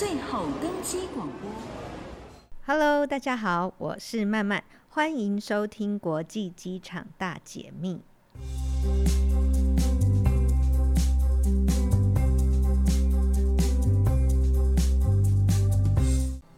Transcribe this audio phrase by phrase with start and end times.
[0.00, 1.50] 最后登机广播。
[2.64, 8.00] Hello，大家好，我是曼曼，欢迎收听国际机场大解密。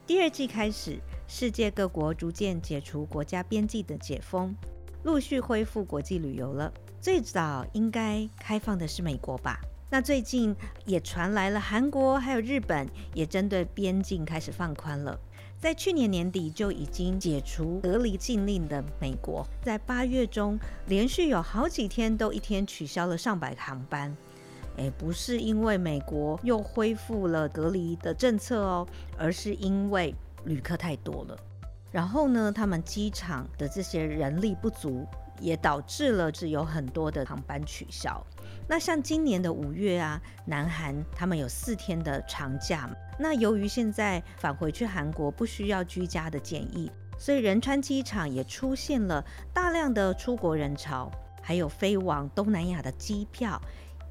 [0.06, 4.54] 第二季开始，世界各国逐渐解除国家边境的解封，
[5.02, 6.72] 陆续恢复国际旅游了。
[7.00, 9.58] 最早应该开放的是美国吧？
[9.92, 10.56] 那最近
[10.86, 15.20] 也传来了韩国还有日本也针对边境开始放宽了。
[15.60, 24.16] 在去年年底就已经解除隔离禁令的美国，在八月中连续有好几天都一天取消了上百航班。
[24.78, 30.14] 诶，不是因为美国又恢复了隔离的政策哦，而是因为
[30.46, 31.36] 旅客太多了。
[31.90, 35.06] 然后呢，他们机场的这些人力不足，
[35.42, 38.24] 也导致了只有很多的航班取消。
[38.68, 42.88] 那像今年的五月啊，南韩他们有四天的长假。
[43.18, 51.10] 那由于现在返回去韩国不需要居家的检疫，所以仁川机场也出现了大量的出国人潮，
[51.42, 53.60] 还有飞往东南亚的机票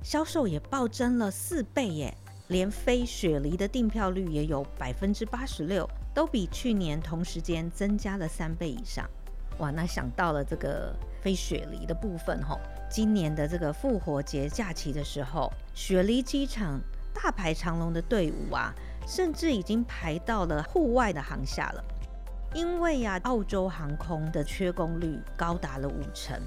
[0.03, 2.15] 销售也暴增了四倍耶，
[2.49, 9.09] 连飞雪梨的订票率也有百分之八十六，都比去年同时间增加了三倍以上。
[9.59, 16.79] 哇，那想到了这个飞雪梨的部分吼，今年的这个复活节假期的时候，雪梨机场
[17.13, 18.73] 大排长龙的队伍啊，
[19.07, 21.83] 甚至已经排到了户外的航下了。
[22.53, 26.37] 因为呀、澳洲航空的缺工率高达了五成，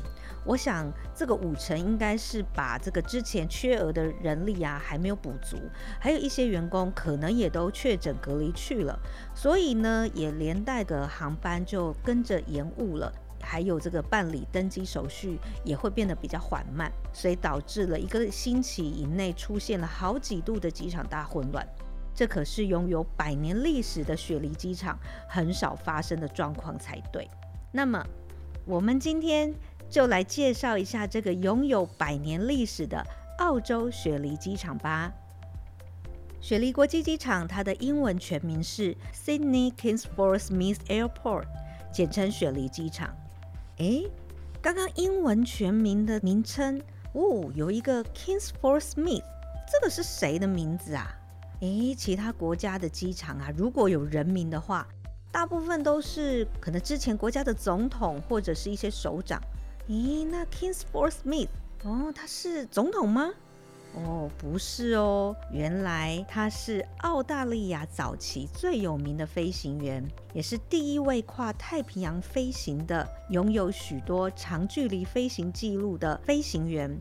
[0.44, 5.56] 我想这个五成应该是把这个之前缺额的人力啊还没有补足，
[5.98, 8.98] 还有一些员工可能也都确诊隔离去了，
[9.34, 21.66] 所以呢，也连带的航班就跟着延误了，还有这个办理登机手续也会变得比较缓慢，所以导致了一个星期以内出现了好几度的机场大混乱。
[22.14, 24.96] 这可是拥有百年历史的雪梨机场
[25.28, 27.28] 很少发生的状况才对。
[27.72, 28.06] 那么，
[28.64, 29.52] 我们今天
[29.94, 33.00] 就来介绍一下这个拥有百年历史的
[33.38, 35.12] 澳洲雪梨机场吧。
[36.40, 41.44] 雪梨国际机场，它的英文全名是 Sydney Kingsford Smith Airport，
[41.92, 43.16] 简称雪梨机场。
[43.76, 44.10] 诶，
[44.60, 49.22] 刚刚英文全名的名称哦，有一个 Kingsford Smith，
[49.70, 51.08] 这个是谁的名字啊？
[51.60, 54.88] 诶，其他国家的机场啊，如果有人名的话，
[55.30, 59.40] 大部分都是可能之前国家的总统或者是一些首长。
[59.88, 61.48] 咦，那 Kingsford Smith
[61.82, 63.30] 哦，他是总统吗？
[63.94, 70.02] 哦，不是哦，原来他是澳大利亚早期最有名的飞行员，
[70.32, 76.98] 也是第一位跨太平洋飞行的，拥有许多长距离飞行记录的飞行员。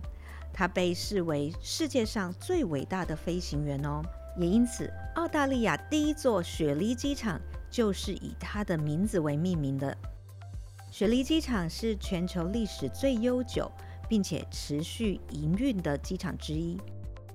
[0.51, 4.03] 他被视为世界上最伟大的飞行员哦。
[4.37, 7.39] 也因此，澳大利亚第一座雪梨机场
[7.71, 9.97] 就是以他的名字为命名的。
[10.93, 13.67] 雪梨机场是全球历史最悠久
[14.07, 16.77] 并且持续营运的机场之一。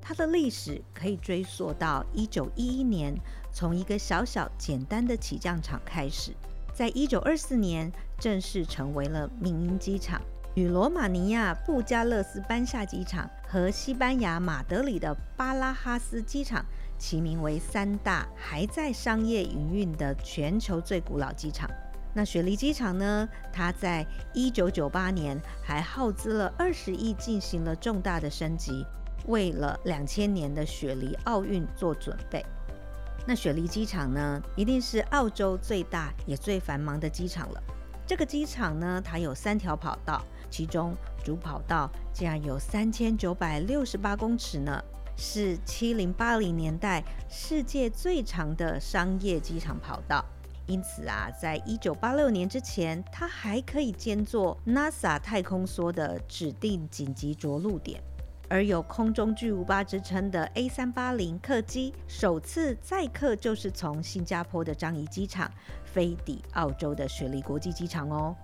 [0.01, 3.13] 它的历史可以追溯到一九一一年，
[3.51, 6.31] 从一个小小简单的起降场开始，
[6.73, 10.23] 在一九二四年正式成为了民营机场，
[10.55, 16.65] 与罗马尼亚布加勒斯班夏机场和西班牙马德里的巴拉哈斯机场。
[16.97, 21.69] 齐名为三大还在商业营运的全球最古老机场。
[22.15, 23.29] 那雪梨机场呢？
[23.53, 24.05] 它在
[24.35, 28.85] 一九九八年还耗资了二十亿进行了重大的升级，
[29.27, 32.45] 为了两千年的雪梨奥运做准备。
[33.27, 37.63] 那雪梨机场呢，一定是澳洲最大也最繁忙的机场了。
[38.07, 44.83] 这个机场呢，它有三条跑道，其中主跑道竟然有三千九百六十八公尺呢。
[45.21, 50.25] 是七零八零年代世界最长的商业机场跑道，
[50.69, 58.01] 因此啊，在一九八六年之前，它还可以兼做 NASA 太空梭的指定紧急着陆点。
[58.51, 65.51] 而有“空中巨无霸”之称的 A 三八零客机，首次载客就是从新加坡的樟宜机场
[65.85, 68.37] 飞抵澳洲的雪梨国际机场哦。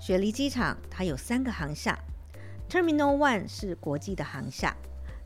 [0.00, 1.98] 雪梨机场它有三个航厦
[2.68, 4.76] ，Terminal One 是国际的航厦。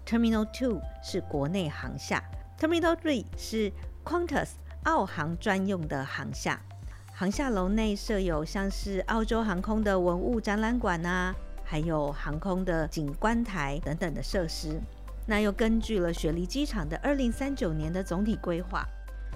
[0.07, 2.23] Terminal Two 是国内航厦
[2.59, 3.73] ，Terminal Three 是
[4.05, 4.49] Qantas
[4.85, 6.61] 澳航专用的航厦。
[7.15, 14.81] 航厦楼内设有像是澳洲航空的文物展览馆啊，还有航空的景观台等等的设施。
[15.27, 18.85] 那又根据了雪梨机场的二零三九年的总体规划，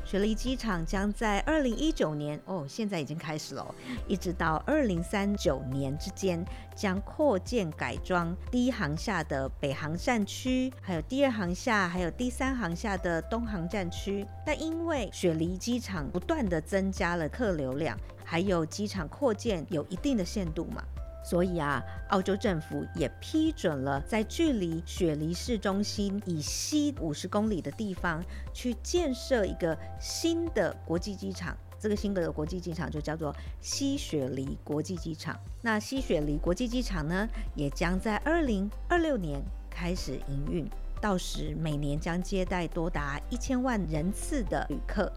[0.06, 3.74] 雪梨机场将在二零一九年哦，现在已经开始了，
[4.06, 6.44] 一直到二零三九年之间，
[6.76, 14.24] 将扩建改装第一航厦的北航站区，还有第二航厦，还有第三航厦的东航站区。
[14.46, 20.84] 但因为雪梨机场不断的增加了客流量，还有机场扩建有一定的限度嘛。
[21.28, 28.24] 所以啊，澳洲政府也批准了在距离雪梨市中心以西五十公里的地方
[28.54, 31.56] 去建设一个新的国际机场。
[31.80, 35.36] 这个新的国际机场就叫做西雪梨国际机场。
[35.62, 40.70] 那西雪梨国际机场呢，也将在二零二六年开始营运，
[41.00, 45.12] 到时每年将接待多达一千万人次的旅客。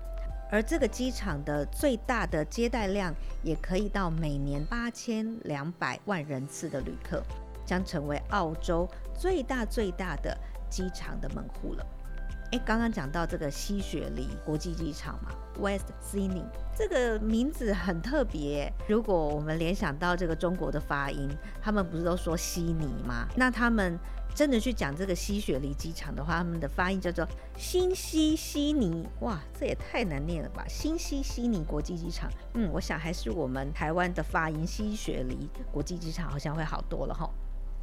[0.52, 3.14] 而这个机场的最大的接待量
[3.44, 7.24] 也可以到每年八千两百万人次的旅客，
[7.66, 10.36] 将成为澳洲最大最大的
[10.70, 11.86] 机场的门户了。
[12.52, 15.30] 诶，刚刚讲到这个西雪梨国际机场嘛
[15.60, 18.74] ，West Sydney 这个名字很特别。
[18.88, 21.30] 如果我们联想到这个中国的发音，
[21.62, 23.28] 他们不是都说悉尼吗？
[23.36, 24.00] 那他们。
[24.40, 27.28] 真的去讲这个西雪梨机场的话，他们的发音叫做
[27.58, 30.64] 新西悉尼，哇，这也太难念了吧！
[30.66, 37.30] 新西悉尼国际机场，嗯，我想还是我们台湾的发音西雪梨国际机场好像会好多了哈。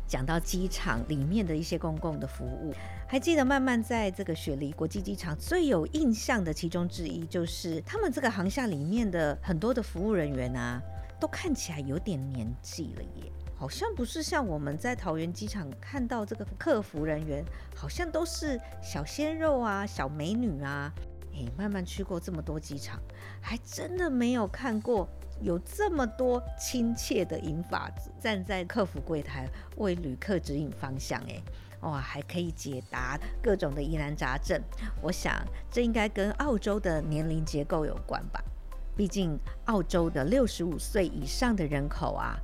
[0.08, 2.72] 讲到机场里面的一些公共的服务，
[3.06, 10.80] 还记得慢慢在这个雪梨国际机场最有印象的其中之一，就是他们这个航厦里面的很多的服务人员啊，
[11.20, 13.30] 都看起来有点年纪了耶。
[13.58, 17.42] 好像不是像我们在桃园机场看到这个客服人员，
[17.74, 20.92] 好像都是小鲜肉啊、小美女啊。
[21.32, 23.00] 诶，慢慢去过这么多机场，
[23.40, 25.08] 还真的没有看过
[25.40, 31.18] 有这么多亲切的银发子站在客服柜台为旅客指引方向。
[31.22, 31.42] 诶，
[31.80, 34.60] 哇，还可以解答各种的疑难杂症。
[35.02, 35.34] 我想
[35.70, 38.42] 这应该跟澳洲的年龄结构有关吧。
[38.94, 42.36] 毕竟澳洲的六十五岁以上的人口啊。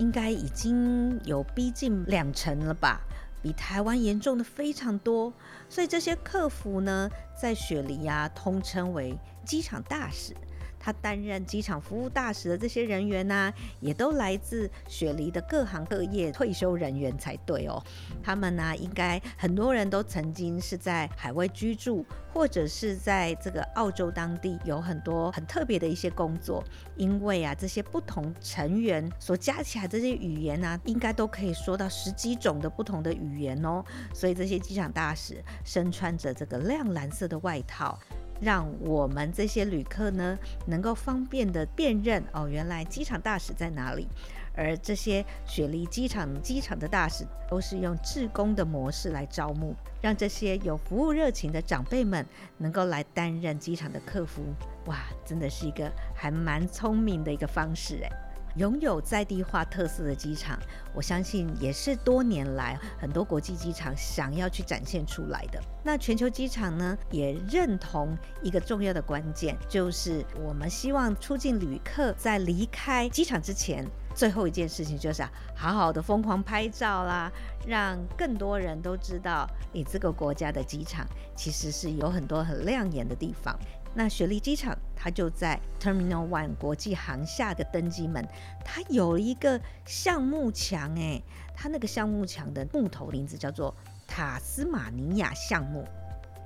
[0.00, 3.02] 应该已经有逼近两成了吧，
[3.42, 5.30] 比台湾严重的非常多。
[5.68, 7.08] 所以这些客服呢，
[7.38, 9.14] 在雪梨啊，通称为
[9.44, 10.34] 机场大使。
[10.80, 17.80] 他担任机场服务大使的这些人员呢、也都来自雪梨的各行各业退休人员才对哦。
[18.22, 26.64] 他们呢、应该很多人都曾经是在海外居住，或者是在这个澳洲当地有很多很特别的一些工作。
[26.96, 33.84] 因为啊，这些不同成员所加起来这些语言呢、应该都可以说到十几种的不同的语言哦。
[34.14, 37.98] 所以这些机场大使身穿着这个亮蓝色的外套。
[38.40, 44.08] 让我们这些旅客呢，能够方便的辨认哦，原来机场大使在哪里。
[44.52, 52.26] 而这些雪梨机场机场的大使都是用志工的模式来招募，让这些有服务热情的长辈们
[52.58, 54.42] 能够来担任机场的客服。
[54.86, 58.10] 哇，真的是一个还蛮聪明的一个方式哎。
[58.56, 60.58] 拥有在地化特色的机场，
[60.92, 65.60] 我相信也是多年来很多国际机场想要去展现出来的。
[65.82, 75.22] 那全球机场呢，也认同一个重要的关键，就是我们希望出境旅客在离开机场之前，最后一件事情就是，
[75.54, 77.32] 好好的疯狂拍照啦，
[77.66, 83.58] 让更多人都知道你这个国家的机场其实是有很多很亮眼的地方。
[83.94, 88.22] 那雪梨机场，它就在 Terminal One 国际航厦的登机门，
[88.62, 91.22] 它有一个橡木墙，哎，
[91.56, 93.74] 它那个橡木墙的木头名字叫做
[94.06, 95.88] 塔斯马尼亚橡木。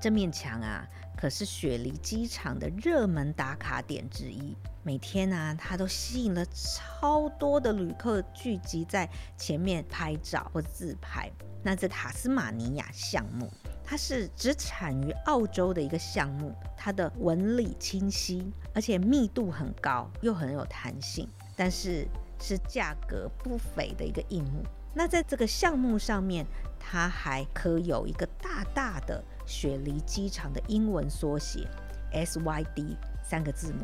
[0.01, 4.57] 这面墙啊，可是雪梨机场的热门打卡点之一。
[4.83, 11.31] 每天啊，它都吸引了超多的旅客聚集在前面拍照或自拍。
[11.63, 13.51] 那这塔斯马尼亚橡木。
[13.87, 22.09] 它是只产于澳洲的一个项目，它的纹理清晰，而且密度很高，又很有弹性，但是
[22.41, 24.65] 是价格不菲的一个硬木。
[24.95, 26.47] 那在这个项目上面，
[26.79, 31.67] 它还刻有一个大大的雪梨机场的英文缩写
[32.13, 33.81] SYD 三个字母。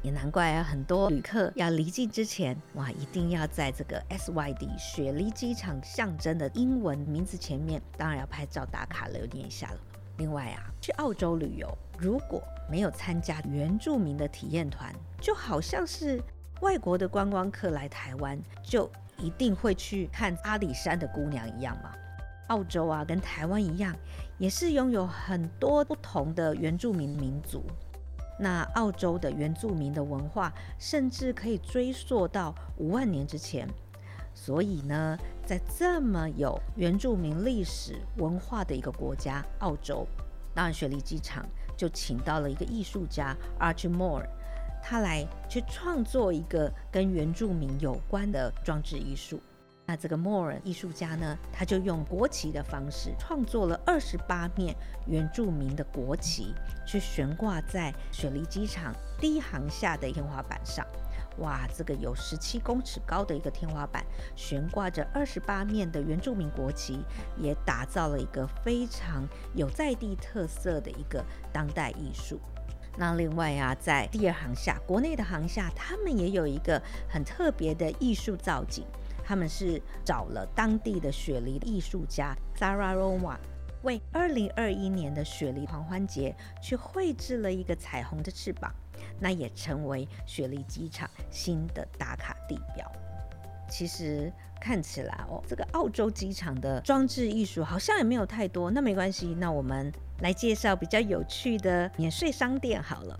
[0.00, 9.78] 也难怪啊，很多旅客要离境之前，哇，一定要在这个 SYD 雪梨机场象征的英文名字前面，当然要拍照打卡留念一下了。
[10.18, 12.40] 另外啊，去澳洲旅游，如果
[12.70, 16.22] 没有参加原住民的体验团，就好像是
[16.60, 18.88] 外国的观光客来台湾，就
[19.18, 21.92] 一定会去看阿里山的姑娘一样嘛。
[22.48, 23.94] 澳洲啊，跟台湾一样，
[24.38, 27.62] 也是拥有很多不同的原住民民族。
[28.40, 33.68] 那澳洲的原住民的文化，甚至可以追溯到五万年之前。
[34.32, 40.06] 所以呢，在这么有原住民历史文化的一个国家，澳洲，
[40.54, 41.44] 当然，雪梨机场
[41.76, 44.24] 就请到了一个艺术家 Archie Moore，
[44.90, 49.38] 他来去创作一个跟原住民有关的装置艺术。
[49.84, 54.74] 那这个 Moore 艺术家呢，他就用国旗的方式创作了二十八面
[55.06, 56.54] 原住民的国旗，
[56.86, 60.86] 去悬挂在雪梨机场第一航厦的天花板上。
[61.40, 64.02] 哇，这个有十七公尺高的一个天花板，
[64.34, 67.00] 悬挂着二十八面的原住民国旗，
[67.36, 72.40] 也打造了一个非常有在地特色的一个当代艺术。
[72.98, 78.84] 那另外啊，在第二航厦，国内的航厦，他们也有一个很特别的艺术造景，
[79.24, 83.36] 他们是找了当地的雪梨艺术家 Sarah Roma，
[83.82, 88.74] 为二零二一年的雪梨狂欢节去绘制了一个彩虹的翅膀。
[89.20, 92.90] 那也成为雪梨机场新的打卡地标。
[93.68, 98.70] 其实看起来哦，这个澳洲机场的装置艺术好像也没有太多。
[98.70, 103.18] 那没关系，那我们来介绍比较有趣的免税商店好了。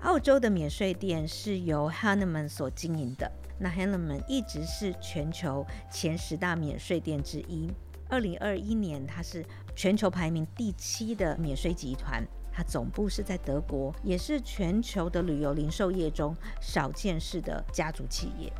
[0.00, 3.30] 澳洲的免税店是由 Hanneman 所经营的。
[3.58, 7.68] 那 Heinemann 一直是全球前十大免税店之一。
[8.08, 9.44] 二零二一年，它是
[9.74, 12.24] 全球排名第七的免税集团。
[12.52, 18.52] 它总部是在德国，也是全球的旅游零售业中少见式的家族企业。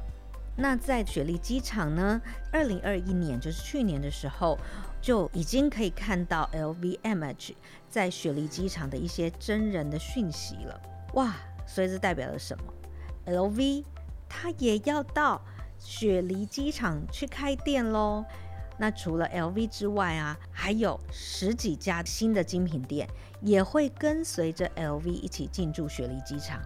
[0.60, 4.58] 那在雪梨机场呢，二零二一年就是去年的时候，
[5.00, 7.54] 就已经可以看到 LVMH
[7.88, 10.80] 在雪梨机场的一些真人的讯息了。
[11.14, 11.32] 哇，
[11.64, 12.64] 所以这代表了什么
[13.26, 13.84] ？LV
[14.28, 15.40] 它也要到
[15.78, 18.24] 雪梨机场去开店喽。
[18.76, 23.08] 那除了 LV 之外啊，还有十几家新的精品店
[23.40, 26.60] 也会跟随着 LV 一起进驻雪梨机场。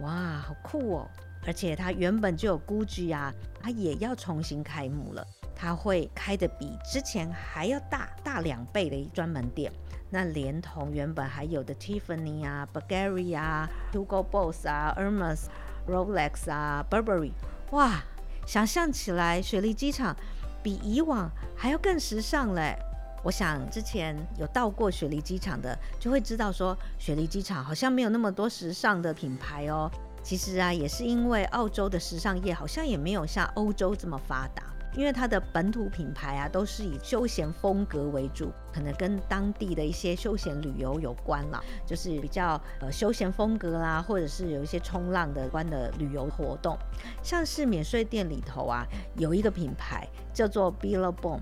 [0.00, 1.10] 哇，好酷哦！
[1.46, 5.26] 而且它原本就有 GUCCI 啊，它也要重新开幕了。
[5.54, 9.72] 它会开得比之前还要大大两倍的一专门店。
[10.10, 15.46] 那连同原本还有的 Tiffany 啊、Bulgari 啊、Hugo Boss 啊、Hermes、
[15.88, 17.32] Rolex 啊、Burberry，
[17.70, 18.02] 哇，
[18.46, 20.16] 想象起来雪梨机场。
[20.64, 22.78] 比以往还要更时尚嘞！
[23.24, 29.90] 我想之前有到过雪梨机场的，就会知道说雪梨机场好像没有那么多时尚的品牌哦。
[30.22, 34.62] 其实啊，也是因为澳洲的时尚业好像也没有像欧洲这么发达。
[34.94, 46.76] 因为它的本土品牌啊，都是以休闲风格为主，可能跟当地的一些休闲旅游有关啦，就是比较呃休闲风格啦，或者是有一些冲浪的关的旅游活动。
[47.22, 48.86] 像是免税店里头啊，
[49.16, 51.40] 有一个品牌叫做 Billabong，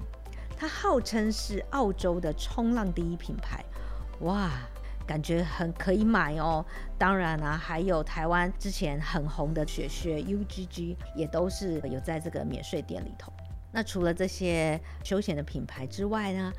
[0.56, 3.64] 它号称是澳洲的冲浪第一品牌，
[4.20, 4.48] 哇，
[5.10, 6.64] 感觉很可以买哦。
[6.96, 13.32] 当然啊，还有台湾之前很红的雪靴 UGG，也都是有在这个免税店里头。
[13.72, 16.52] 那除了这些休闲的品牌之外呢，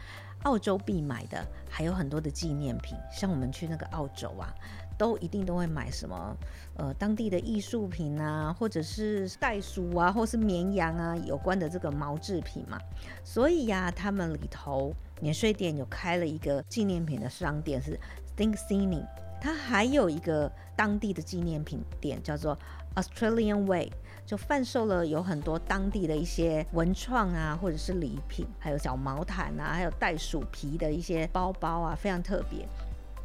[0.44, 4.54] 澳洲必买的还有很多的纪念品，像我们去那个澳洲啊，
[4.98, 6.36] 都一定都会买什么
[6.76, 12.78] 呃当地的艺术品啊，或者是袋鼠啊，或是绵羊啊有关的这个毛制品嘛。
[13.24, 17.98] 所以呀、他们里头免税店有开了一个纪念品的商店是
[18.42, 19.06] Think Cine，
[19.40, 22.58] 它还有一个当地的纪念品店叫做
[22.96, 23.92] Australian Way。
[24.26, 32.66] 就贩售了有很多当地的一些文创啊，或者是礼品，还有小毛毯啊，还有袋鼠皮的一些包包啊，非常特别。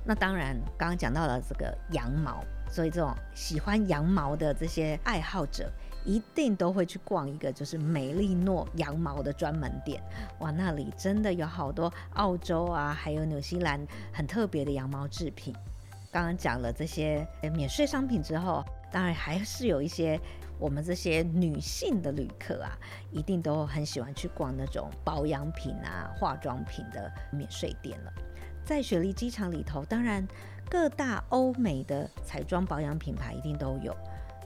[0.04, 5.70] 那当然，刚刚讲到了这个羊毛，所以这种喜欢羊毛的这些爱好者，
[6.06, 10.02] 一定都会去逛一个就是美利诺羊毛的专门店。
[10.38, 15.54] 哇，那里真的有好多澳洲啊，还有纽西兰很特别的羊毛制品。
[16.10, 20.18] 刚刚讲了这些免税商品之后，当然还是有一些。
[20.58, 22.72] 我们这些女性的旅客啊，
[23.12, 28.12] 一定都很喜欢去逛那种保养品啊、化妆品的免税店了。
[28.64, 30.26] 在雪梨机场里头，当然
[30.70, 33.94] 各大欧美的彩妆保养品牌一定都有，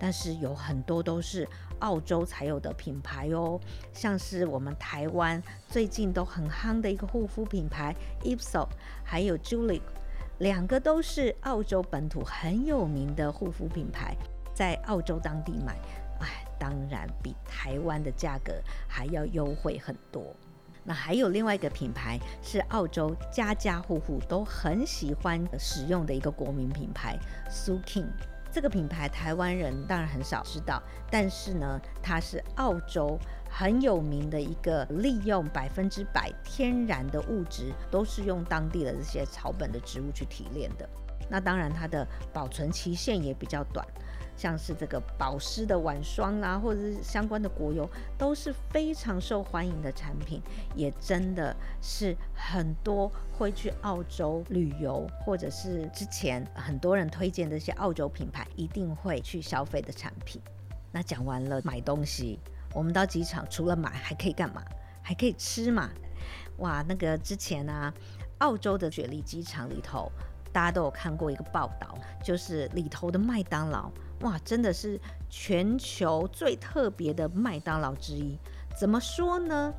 [0.01, 1.47] 但是有很多都是
[1.81, 3.61] 澳洲才有的品牌哦。
[3.93, 8.67] 像是我们台湾最近都很夯的一个护肤品牌 Ipso，
[9.05, 9.83] 还有 Julie，
[10.39, 14.17] 两个都是澳洲本土很有名的护肤品牌，
[14.55, 15.77] 在澳洲当地买。
[16.21, 18.53] 哎，当然比台湾的价格
[18.89, 20.35] 还要优惠很多。
[20.83, 27.19] 那还有另外一个品牌是澳洲家家户户都很喜欢使用的一个国民品牌
[27.51, 28.07] Sukin。
[28.53, 40.89] 这个品牌台湾人当然很少知道，但是呢，它是澳洲很有名的一个利用百分之百天然的物质，都是用当地的这些草本的植物去提炼的。
[41.29, 43.87] 那当然它的保存期限也比较短。
[44.41, 50.41] 像是这个保湿的晚霜啊，或者是相关的果油，都是非常受欢迎的产品，
[50.75, 60.41] 也真的是很多会去澳洲旅游，或者是之前很多人推荐的一些澳洲品牌，一定会去消费的产品。
[60.91, 62.41] 那讲完了买东西，
[62.73, 64.65] 我们到机场除了买还可以干嘛？
[65.03, 65.91] 还可以吃嘛？
[66.61, 67.93] 哇，那个之前啊，
[68.39, 70.11] 澳洲的雪梨机场里头，
[70.53, 73.91] 大家都有看过一个报道，就是里头的麦当劳，
[74.21, 78.39] 哇，真的是全球最特别的麦当劳之一。
[78.79, 79.73] 怎么说呢？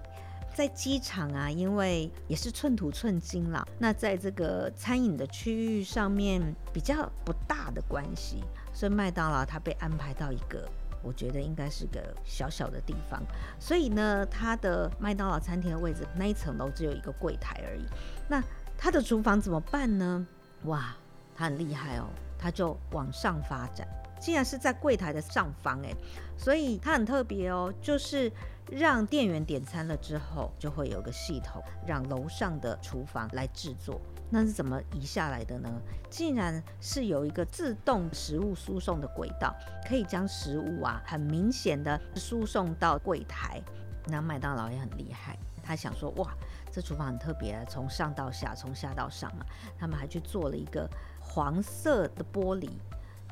[0.54, 6.42] 在机场啊，因为也是寸土寸金啦，那在这个餐饮的区域上面
[6.74, 10.68] 比较不大的关系，所以麦当劳它被安排到一个。
[11.04, 13.20] 我觉得应该是个小小的地方，
[13.60, 17.84] 所以呢，它的麦当劳餐厅的位置那一层楼只有一个柜台而已。
[18.28, 18.44] 那
[18.78, 20.28] 它的厨房怎么办呢？
[20.66, 20.96] 哇，
[21.36, 23.88] 它很厉害哦，它就往上发展，
[24.20, 25.96] 竟然是在柜台的上方诶，
[26.38, 28.32] 所以它很特别哦，就是
[28.70, 34.00] 让店员点餐了之后，就会有个系统让楼上的厨房来制作。
[34.34, 35.70] 那是怎么移下来的呢？
[36.10, 39.54] 竟然是有一个自动食物输送的轨道，
[39.86, 43.62] 可以将食物啊很明显的输送到柜台。
[44.06, 46.34] 那麦当劳也很厉害，他想说哇，
[46.72, 49.46] 这厨房很特别，从上到下，从下到上嘛。
[49.78, 52.70] 他们还去做了一个黄色的玻璃，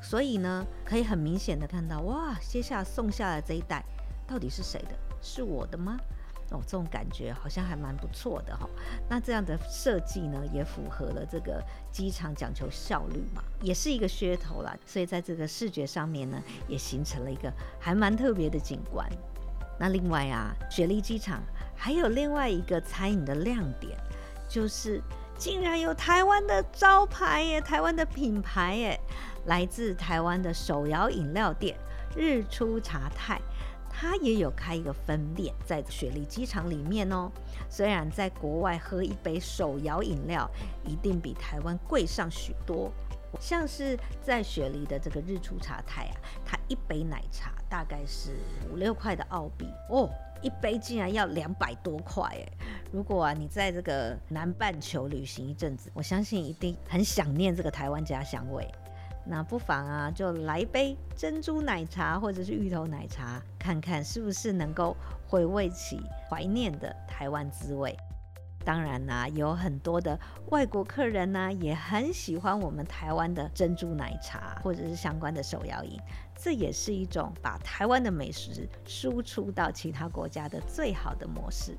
[0.02, 3.84] 所以呢，可以很明显的看到哇，接下来送下来这一袋
[4.26, 4.90] 到底是谁的？
[5.22, 5.96] 是我的吗？
[6.52, 8.68] 哦，这种感觉好像还蛮不错的哈。
[9.08, 14.76] 那这样的设计呢，也符合了这个机场讲求效率嘛，也是一个噱头啦。
[14.84, 19.08] 所以在这个视觉上面呢，也形成了一个还蛮特别的景观。
[19.80, 21.42] 那另外啊，雪梨机场
[21.74, 23.96] 还有另外一个餐饮的亮点，
[24.46, 25.02] 就是
[25.38, 29.00] 竟然有台湾的招牌耶，台湾的品牌耶，
[29.46, 31.74] 来自台湾的手摇饮料店
[32.14, 33.40] 日出茶太。
[33.88, 37.30] 它也有开一个分店在雪梨机场里面哦。
[37.68, 40.48] 虽然在国外喝一杯手摇饮料
[40.86, 42.92] 一定比台湾贵上许多，
[43.38, 48.36] 像是在雪梨的这个日出茶太啊，它一杯奶茶大概是
[48.72, 50.10] 五六块的澳币哦，
[50.42, 52.52] 一杯竟然要两百多块哎！
[52.90, 58.66] 如果啊你在这个南半球旅行一阵子，我相信一定很想念这个台湾家乡味。
[59.26, 64.96] 那不妨啊，就来杯珍珠奶茶或者是芋头奶茶，看看是不是能够
[65.28, 67.96] 回味起怀念的台湾滋味。
[68.64, 70.18] 当然啦、有很多的
[70.50, 76.00] 外国客人呢、也很喜欢我们台湾的珍珠奶茶或者是相关的手摇饮，
[76.36, 81.76] 这也是一种把台湾的美食输出到其他国家的最好的模式。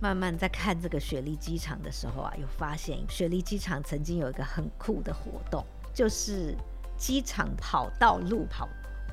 [0.00, 5.64] 慢慢在看这个雪梨机场的时候啊，有发现雪梨机场曾经有一个很酷的活动。
[5.94, 6.54] 就是
[6.96, 8.68] 机场跑道路跑，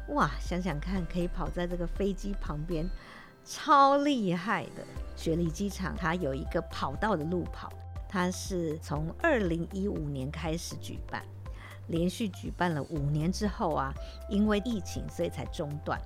[0.09, 0.29] 哇！
[0.39, 2.87] 想想看，可以跑在这个飞机旁边，
[3.45, 4.83] 超厉害的。
[5.15, 7.71] 雪梨机场它有一个跑道的路跑，
[8.09, 11.23] 它是从二零一五年开始举办，
[11.87, 13.93] 连续举办了五年之后啊，
[14.29, 15.97] 因为疫情所以才中断。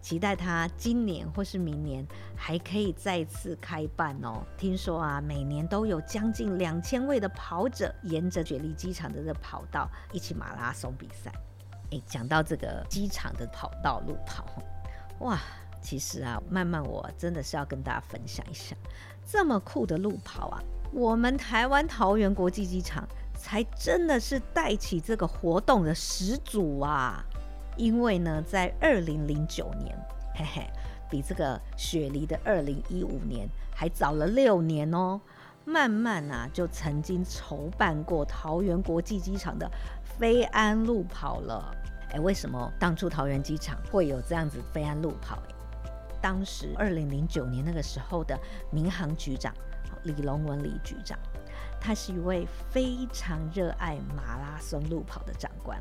[0.00, 4.44] 期待他今年或是明年还可以再次开办哦。
[4.58, 11.32] 听说啊，每年都有将近两千位的跑者沿着雪梨机场的这跑道一起马拉松比赛。
[11.90, 14.44] 诶，讲到这个机场的跑道路跑，
[15.20, 15.40] 哇，
[15.84, 18.74] 其实啊，慢慢我真的是要跟大家分享一下，
[19.26, 20.58] 这么酷的路跑啊，
[20.92, 27.22] 我们台湾桃园国际机场才真的是带起这个活动的始祖啊。
[27.76, 29.94] 因为呢，在二零零九年，
[30.34, 30.70] 嘿嘿，
[31.10, 35.20] 比这个雪梨的二零一五年还早了六年哦。
[35.66, 39.70] 慢慢啊，就曾经筹办过桃园国际机场的
[40.02, 41.74] 飞安路跑了。
[42.12, 45.42] 哎，为什么当初桃园机场会有这样子飞安路跑？
[46.24, 48.34] 当时二零零九年那个时候的
[48.70, 49.54] 民航局长
[50.04, 51.18] 李龙文李局长，
[51.78, 55.78] 他是一位非常热爱马拉松路跑的长官。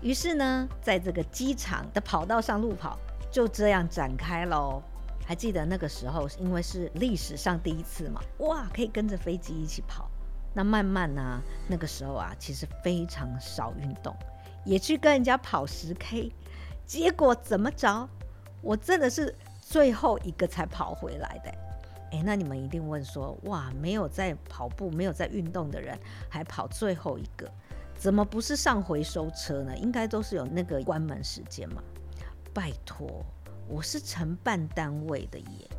[0.00, 2.98] 于是呢，在这个机场的跑道上路跑
[3.30, 4.82] 就这样展开喽。
[5.26, 10.10] 还记得那个时候，因为是历史上第一次嘛，哇，可以跟着飞机一起跑。
[10.54, 14.16] 那慢慢呢、那个时候啊，其实非常少运动，
[14.64, 16.32] 也去跟人家跑十 K，
[16.86, 18.08] 结果怎么着？
[18.62, 19.34] 我真的是
[19.70, 21.50] 最后一个才跑回来的。
[22.10, 25.96] 诶，那你们一定问说，哇，没有在跑步、没有在运动的人，
[26.28, 27.48] 还跑最后一个？
[27.96, 29.76] 怎么不是上回收车呢？
[29.76, 31.80] 应该都是有那个关门时间嘛。
[32.52, 33.24] 拜托，
[33.68, 35.70] 我是承办单位的耶。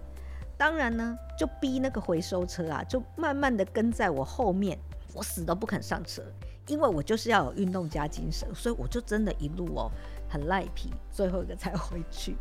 [0.57, 4.79] 当然呢，就逼那个回收车啊，就慢慢的跟在我后面，
[5.13, 6.23] 我死都不肯上车，
[6.67, 9.91] 因为我就是要有运动家精神，所以我就真的一路哦，
[10.29, 12.37] 很赖皮，最后一个才回去。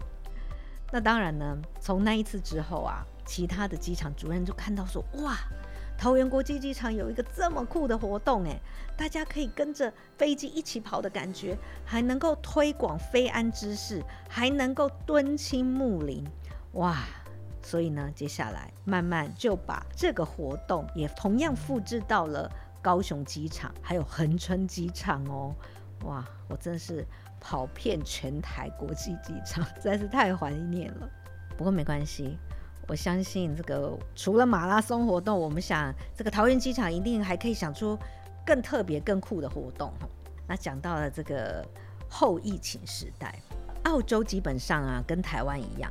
[0.93, 5.37] 那当然呢，从那一次之后啊，其他的机场主任就看到说，哇，
[5.97, 8.61] 桃园国际机场有一个这么酷的活动，诶，
[8.97, 16.25] 大家可以跟着飞机一起跑的感觉，还能够推广飞安知识，还能够敦亲睦邻，
[16.73, 16.99] 哇！
[17.63, 22.51] 所以呢，接下来慢慢就把这个活动也同样复制到了
[22.83, 25.55] 高雄机场，还有恒春机场哦，
[26.05, 26.25] 哇！
[26.49, 27.07] 我真是。
[27.41, 31.09] 跑遍全台国际机场，实在是太怀念了。
[31.57, 32.39] 不过没关系，
[32.87, 37.99] 我相信这个除了马拉松活动，我们想这个桃园机场一定还可以想出
[38.47, 39.93] 更特别、更酷的活动。
[40.47, 41.67] 那讲到了这个
[42.09, 43.35] 后疫情时代，
[43.85, 45.91] 澳洲基本上啊跟台湾一样，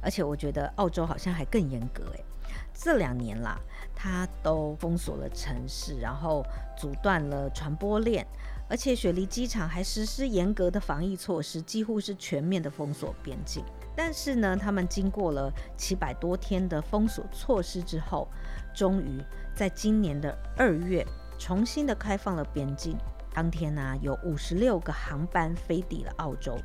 [0.00, 2.24] 而且我觉得澳洲好像还更严格诶。
[2.72, 3.58] 这两年啦，
[3.94, 6.44] 它都封锁了城市，然后
[6.76, 8.26] 阻断了传播链。
[8.68, 13.64] 而且雪梨机场还实施严格的防疫措施，几乎是全面的封锁边境。
[13.96, 18.28] 但是呢，他们经过了七百多天的封锁措施之后，
[18.74, 19.22] 终于
[19.54, 21.06] 在今年的二月
[21.38, 22.96] 重新的开放了边境。
[23.32, 26.58] 当天呢、有五十六个航班飞抵了澳洲，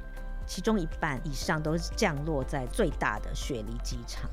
[0.48, 4.30] 其中一半以上都是降落在最大的雪梨机场。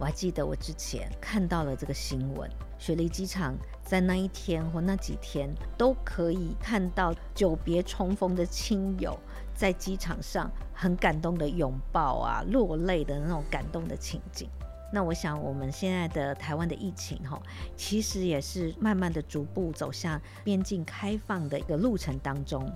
[0.00, 9.14] 我还记得我之前看到了这个新闻，雪梨机场在那一天或那几天都可以看到久别重逢的亲友
[9.54, 14.48] 在机场上很感动的拥抱啊，落泪的那种感动的情景。
[14.90, 17.38] 那我想我们现在的台湾的疫情哈，
[17.76, 22.66] 其实也是慢慢的逐步走向边境开放的一个路程当中，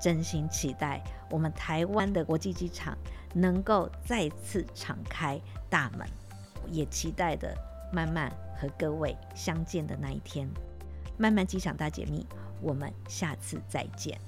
[0.00, 2.98] 真心期待我们台湾的国际机场
[3.32, 6.04] 能够再次敞开大门。
[6.70, 7.56] 也期待的
[7.92, 10.48] 慢慢和各位相见的那一天。
[11.16, 12.26] 慢慢机场大解密，
[12.60, 14.18] 我们下次再见。